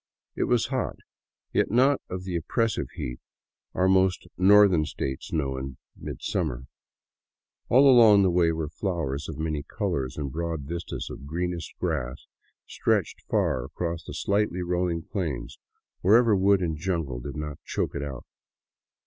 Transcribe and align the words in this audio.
It 0.35 0.45
was 0.45 0.65
hot, 0.73 0.95
yet 1.53 1.69
not 1.69 2.01
of 2.09 2.23
the 2.23 2.35
op 2.35 2.45
pressive 2.47 2.89
heat 2.95 3.19
our 3.75 3.87
most 3.87 4.25
northern 4.35 4.83
states 4.83 5.31
know 5.31 5.59
in 5.59 5.77
mid 5.95 6.23
summer. 6.23 6.63
All 7.69 7.87
along 7.87 8.23
the 8.23 8.31
way 8.31 8.51
were 8.51 8.67
flowers 8.67 9.29
of 9.29 9.37
many 9.37 9.61
colors, 9.61 10.17
and 10.17 10.31
broad 10.31 10.61
vistas 10.63 11.11
of 11.11 11.27
greenest 11.27 11.75
grass 11.77 12.25
stretched 12.65 13.21
far 13.29 13.63
across 13.63 14.05
slightly 14.11 14.63
rolling 14.63 15.03
plains 15.03 15.59
wherever 15.99 16.35
woods 16.35 16.63
and 16.63 16.77
jungle 16.77 17.19
did 17.19 17.35
not 17.35 17.59
choke 17.63 17.93
it 17.93 18.01
out. 18.01 18.25